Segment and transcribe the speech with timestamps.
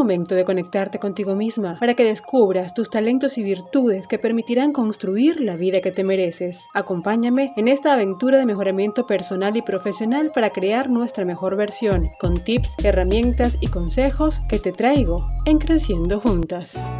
[0.00, 5.40] momento de conectarte contigo misma para que descubras tus talentos y virtudes que permitirán construir
[5.40, 6.64] la vida que te mereces.
[6.72, 12.42] Acompáñame en esta aventura de mejoramiento personal y profesional para crear nuestra mejor versión, con
[12.42, 16.90] tips, herramientas y consejos que te traigo en Creciendo Juntas.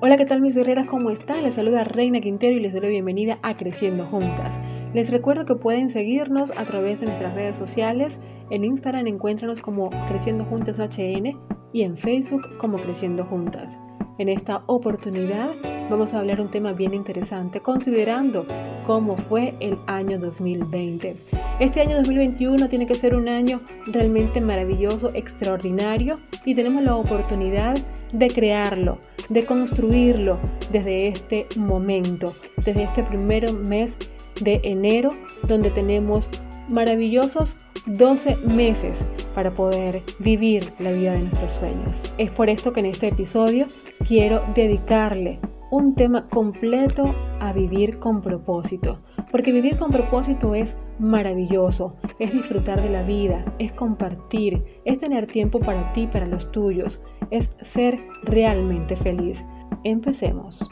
[0.00, 0.86] Hola, ¿qué tal mis guerreras?
[0.86, 1.42] ¿Cómo están?
[1.42, 4.60] Les saluda Reina Quintero y les doy la bienvenida a Creciendo Juntas.
[4.92, 8.20] Les recuerdo que pueden seguirnos a través de nuestras redes sociales.
[8.50, 11.38] En Instagram encuéntranos como Creciendo Juntas HN
[11.72, 13.78] y en Facebook como Creciendo Juntas.
[14.18, 15.50] En esta oportunidad
[15.90, 18.46] vamos a hablar un tema bien interesante considerando
[18.86, 21.16] cómo fue el año 2020.
[21.58, 27.78] Este año 2021 tiene que ser un año realmente maravilloso, extraordinario y tenemos la oportunidad
[28.12, 28.98] de crearlo,
[29.30, 30.38] de construirlo
[30.70, 32.34] desde este momento,
[32.64, 33.96] desde este primer mes
[34.40, 35.14] de enero,
[35.48, 36.28] donde tenemos
[36.68, 39.04] maravillosos 12 meses
[39.34, 42.10] para poder vivir la vida de nuestros sueños.
[42.18, 43.66] Es por esto que en este episodio
[44.06, 45.38] quiero dedicarle
[45.70, 49.00] un tema completo a vivir con propósito.
[49.30, 55.26] Porque vivir con propósito es maravilloso, es disfrutar de la vida, es compartir, es tener
[55.26, 59.44] tiempo para ti, para los tuyos, es ser realmente feliz.
[59.82, 60.70] Empecemos.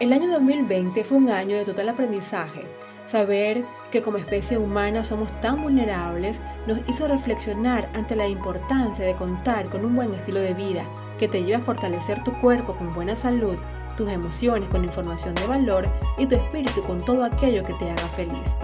[0.00, 2.64] El año 2020 fue un año de total aprendizaje.
[3.04, 9.16] Saber que como especie humana somos tan vulnerables nos hizo reflexionar ante la importancia de
[9.16, 10.84] contar con un buen estilo de vida
[11.18, 13.56] que te lleve a fortalecer tu cuerpo con buena salud,
[13.96, 18.08] tus emociones con información de valor y tu espíritu con todo aquello que te haga
[18.08, 18.54] feliz.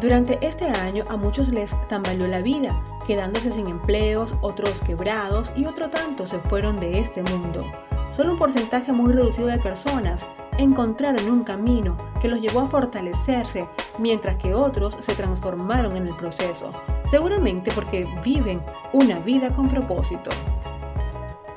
[0.00, 5.66] Durante este año a muchos les tambaleó la vida, quedándose sin empleos, otros quebrados y
[5.66, 7.66] otro tanto se fueron de este mundo.
[8.14, 10.24] Solo un porcentaje muy reducido de personas
[10.56, 16.14] encontraron un camino que los llevó a fortalecerse, mientras que otros se transformaron en el
[16.14, 16.70] proceso,
[17.10, 18.62] seguramente porque viven
[18.92, 20.30] una vida con propósito.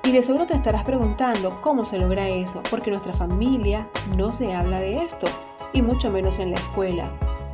[0.03, 3.87] Y de seguro te estarás preguntando cómo se logra eso, porque nuestra familia
[4.17, 5.27] no se habla de esto,
[5.73, 7.07] y mucho menos en la escuela.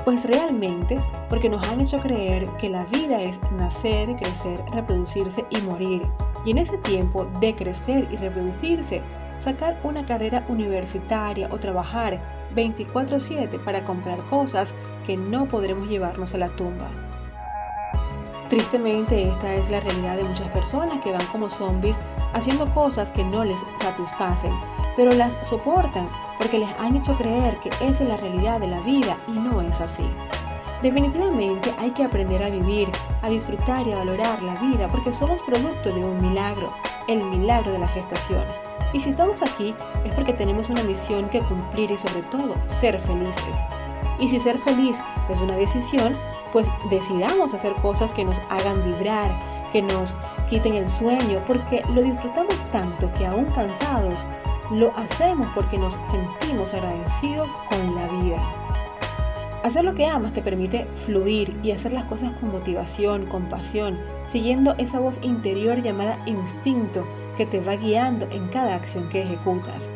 [0.06, 5.60] Pues realmente porque nos han hecho creer que la vida es nacer, crecer, reproducirse y
[5.64, 6.08] morir,
[6.46, 9.02] y en ese tiempo de crecer y reproducirse,
[9.38, 12.22] sacar una carrera universitaria o trabajar
[12.56, 16.90] 24/7 para comprar cosas que no podremos llevarnos a la tumba.
[18.50, 22.00] Tristemente esta es la realidad de muchas personas que van como zombies
[22.34, 24.52] haciendo cosas que no les satisfacen,
[24.96, 28.80] pero las soportan porque les han hecho creer que esa es la realidad de la
[28.82, 30.06] vida y no es así.
[30.84, 32.90] Definitivamente hay que aprender a vivir,
[33.22, 36.74] a disfrutar y a valorar la vida porque somos producto de un milagro,
[37.08, 38.44] el milagro de la gestación.
[38.92, 39.74] Y si estamos aquí
[40.04, 43.56] es porque tenemos una misión que cumplir y sobre todo ser felices.
[44.20, 45.00] Y si ser feliz
[45.30, 46.18] es una decisión,
[46.52, 49.32] pues decidamos hacer cosas que nos hagan vibrar,
[49.72, 50.14] que nos
[50.50, 54.26] quiten el sueño, porque lo disfrutamos tanto que aún cansados,
[54.70, 58.83] lo hacemos porque nos sentimos agradecidos con la vida.
[59.64, 63.98] Hacer lo que amas te permite fluir y hacer las cosas con motivación, con pasión,
[64.26, 67.08] siguiendo esa voz interior llamada instinto
[67.38, 69.90] que te va guiando en cada acción que ejecutas.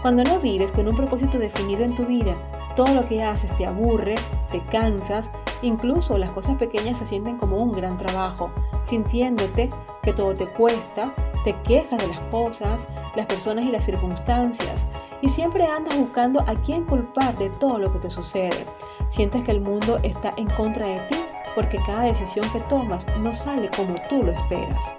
[0.00, 2.34] Cuando no vives con un propósito definido en tu vida,
[2.74, 4.14] todo lo que haces te aburre,
[4.50, 5.30] te cansas,
[5.60, 8.50] incluso las cosas pequeñas se sienten como un gran trabajo,
[8.80, 9.68] sintiéndote
[10.02, 14.86] que todo te cuesta, te quejas de las cosas, las personas y las circunstancias,
[15.20, 18.66] y siempre andas buscando a quién culpar de todo lo que te sucede.
[19.12, 21.16] Sientes que el mundo está en contra de ti
[21.54, 24.96] porque cada decisión que tomas no sale como tú lo esperas.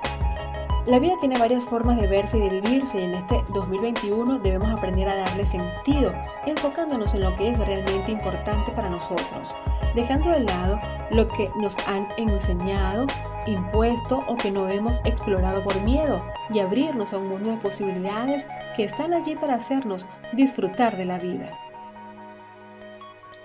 [0.85, 4.69] La vida tiene varias formas de verse y de vivirse y en este 2021 debemos
[4.69, 6.13] aprender a darle sentido,
[6.46, 9.56] enfocándonos en lo que es realmente importante para nosotros,
[9.96, 13.07] dejando de lado lo que nos han enseñado,
[13.47, 18.45] impuesto o que no hemos explorado por miedo y abrirnos a un mundo de posibilidades
[18.75, 21.50] que están allí para hacernos disfrutar de la vida.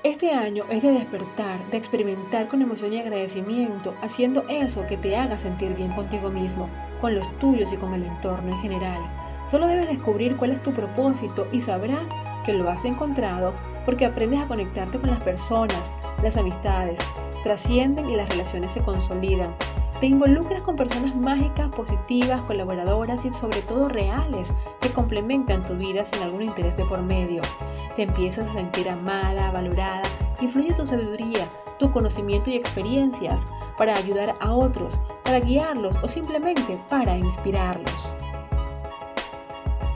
[0.05, 5.17] Este año es de despertar, de experimentar con emoción y agradecimiento, haciendo eso que te
[5.17, 6.71] haga sentir bien contigo mismo,
[7.01, 9.01] con los tuyos y con el entorno en general.
[9.45, 12.07] Solo debes descubrir cuál es tu propósito y sabrás
[12.47, 15.91] que lo has encontrado porque aprendes a conectarte con las personas,
[16.23, 17.01] las amistades,
[17.43, 19.53] trascienden y las relaciones se consolidan.
[20.01, 26.05] Te involucras con personas mágicas, positivas, colaboradoras y sobre todo reales que complementan tu vida
[26.05, 27.43] sin algún interés de por medio.
[27.97, 30.03] Te empiezas a sentir amada, valorada
[30.41, 31.49] y fluye tu sabiduría,
[31.81, 33.45] tu conocimiento y experiencias
[33.77, 38.15] para ayudar a otros, para guiarlos o simplemente para inspirarlos.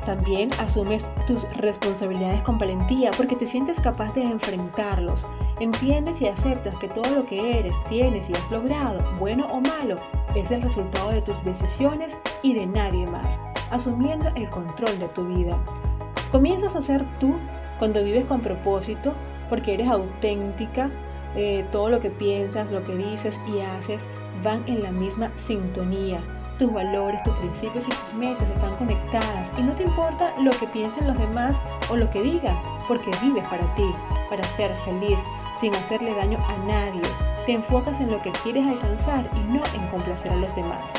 [0.04, 5.26] También asumes tus responsabilidades con valentía porque te sientes capaz de enfrentarlos.
[5.62, 9.96] Entiendes y aceptas que todo lo que eres, tienes y has logrado, bueno o malo,
[10.34, 13.38] es el resultado de tus decisiones y de nadie más,
[13.70, 15.56] asumiendo el control de tu vida.
[16.32, 17.36] Comienzas a ser tú
[17.78, 19.12] cuando vives con propósito,
[19.48, 20.90] porque eres auténtica,
[21.36, 24.06] eh, todo lo que piensas, lo que dices y haces
[24.42, 26.20] van en la misma sintonía.
[26.58, 30.66] Tus valores, tus principios y tus metas están conectadas y no te importa lo que
[30.66, 31.60] piensen los demás
[31.90, 32.56] o lo que digan,
[32.88, 33.90] porque vives para ti,
[34.28, 35.22] para ser feliz,
[35.58, 37.02] sin hacerle daño a nadie.
[37.46, 40.92] Te enfocas en lo que quieres alcanzar y no en complacer a los demás.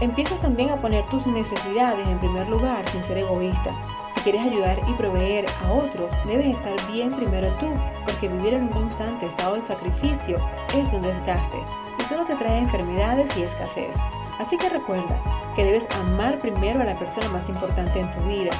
[0.00, 3.72] Empiezas también a poner tus necesidades en primer lugar sin ser egoísta.
[4.14, 7.68] Si quieres ayudar y proveer a otros, debes estar bien primero tú,
[8.04, 10.38] porque vivir en un constante estado de sacrificio
[10.76, 11.58] es un desgaste
[11.98, 13.94] y solo te trae enfermedades y escasez.
[14.38, 15.22] Así que recuerda
[15.54, 18.50] que debes amar primero a la persona más importante en tu vida,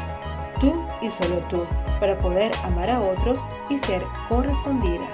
[0.62, 1.64] tú y solo tú,
[2.00, 5.04] para poder amar a otros y ser correspondida.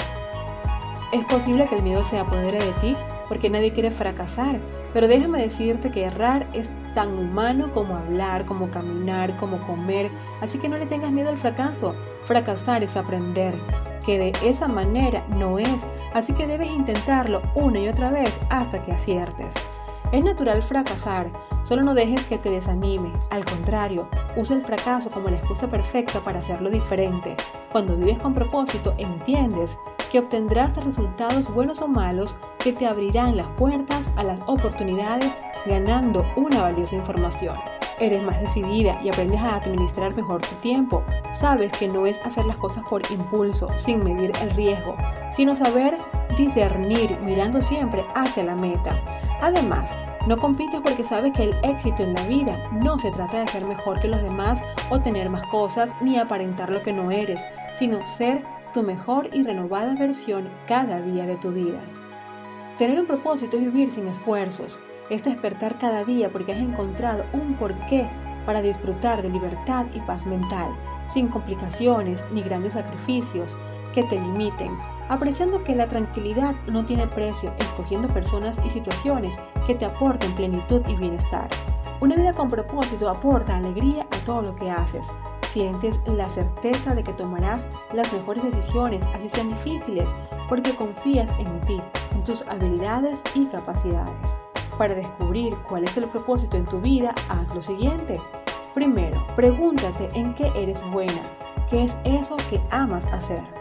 [1.11, 2.97] Es posible que el miedo se apodere de ti
[3.29, 4.61] porque nadie quiere fracasar,
[4.93, 10.11] pero déjame decirte que errar es tan humano como hablar, como caminar, como comer,
[10.41, 11.95] así que no le tengas miedo al fracaso.
[12.25, 13.55] Fracasar es aprender,
[14.05, 18.83] que de esa manera no es, así que debes intentarlo una y otra vez hasta
[18.83, 19.55] que aciertes.
[20.13, 21.31] Es natural fracasar,
[21.69, 26.21] solo no dejes que te desanime, al contrario, usa el fracaso como la excusa perfecta
[26.21, 27.37] para hacerlo diferente.
[27.71, 29.77] Cuando vives con propósito, entiendes
[30.11, 35.37] que obtendrás resultados buenos o malos que te abrirán las puertas a las oportunidades
[35.67, 37.57] ganando una valiosa información.
[38.01, 41.03] Eres más decidida y aprendes a administrar mejor tu tiempo.
[41.35, 44.97] Sabes que no es hacer las cosas por impulso, sin medir el riesgo,
[45.33, 45.99] sino saber
[46.39, 48.97] discernir mirando siempre hacia la meta.
[49.43, 49.95] Además,
[50.29, 53.65] no compites porque sabes que el éxito en la vida no se trata de ser
[53.65, 58.05] mejor que los demás o tener más cosas ni aparentar lo que no eres, sino
[58.05, 58.45] ser
[58.75, 61.81] tu mejor y renovada versión cada día de tu vida.
[62.77, 64.79] Tener un propósito es vivir sin esfuerzos,
[65.09, 68.07] es despertar cada día porque has encontrado un porqué
[68.45, 70.69] para disfrutar de libertad y paz mental,
[71.07, 73.57] sin complicaciones ni grandes sacrificios
[73.95, 74.77] que te limiten,
[75.09, 80.83] apreciando que la tranquilidad no tiene precio, escogiendo personas y situaciones que te aporten plenitud
[80.87, 81.49] y bienestar.
[82.01, 85.09] Una vida con propósito aporta alegría a todo lo que haces.
[85.43, 90.11] Sientes la certeza de que tomarás las mejores decisiones, así sean difíciles,
[90.49, 91.81] porque confías en ti,
[92.13, 94.41] en tus habilidades y capacidades.
[94.77, 98.21] Para descubrir cuál es el propósito en tu vida, haz lo siguiente.
[98.75, 101.23] Primero, pregúntate en qué eres buena,
[101.69, 103.58] qué es eso que amas hacer.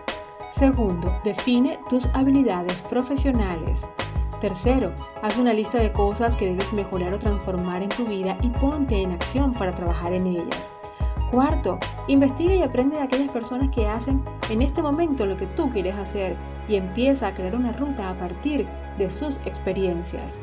[0.50, 3.82] Segundo, define tus habilidades profesionales.
[4.40, 8.50] Tercero, haz una lista de cosas que debes mejorar o transformar en tu vida y
[8.50, 10.72] ponte en acción para trabajar en ellas.
[11.32, 11.78] Cuarto,
[12.08, 15.98] investiga y aprende de aquellas personas que hacen en este momento lo que tú quieres
[15.98, 16.38] hacer
[16.70, 18.66] y empieza a crear una ruta a partir
[18.98, 20.40] de sus experiencias.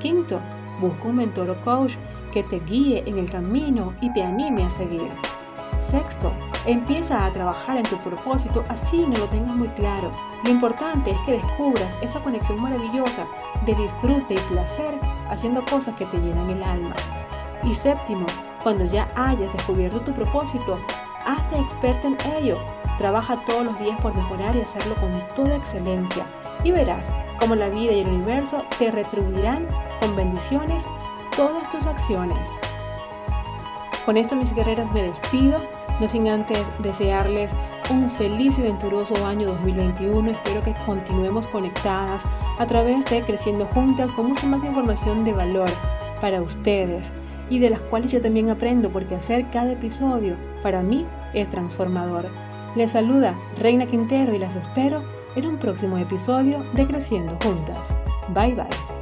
[0.00, 0.40] Quinto,
[0.80, 1.94] busca un mentor o coach
[2.32, 5.12] que te guíe en el camino y te anime a seguir.
[5.84, 6.32] Sexto,
[6.64, 10.10] empieza a trabajar en tu propósito así no lo tengas muy claro.
[10.42, 13.26] Lo importante es que descubras esa conexión maravillosa
[13.66, 14.98] de disfrute y placer
[15.28, 16.94] haciendo cosas que te llenan el alma.
[17.64, 18.24] Y séptimo,
[18.62, 20.80] cuando ya hayas descubierto tu propósito,
[21.26, 22.56] hazte experta en ello.
[22.96, 26.24] Trabaja todos los días por mejorar y hacerlo con toda excelencia.
[26.64, 29.68] Y verás cómo la vida y el universo te retribuirán
[30.00, 30.86] con bendiciones
[31.36, 32.58] todas tus acciones.
[34.04, 35.62] Con esto, mis guerreras, me despido,
[36.00, 37.54] no sin antes desearles
[37.90, 40.30] un feliz y venturoso año 2021.
[40.30, 42.24] Espero que continuemos conectadas
[42.58, 45.68] a través de Creciendo Juntas con mucha más información de valor
[46.20, 47.12] para ustedes
[47.50, 52.28] y de las cuales yo también aprendo porque hacer cada episodio para mí es transformador.
[52.74, 55.02] Les saluda Reina Quintero y las espero
[55.36, 57.94] en un próximo episodio de Creciendo Juntas.
[58.34, 58.93] Bye bye.